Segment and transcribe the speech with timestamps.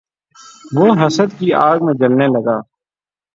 [0.71, 2.57] وہ حسد کی آگ میں جلنے لگا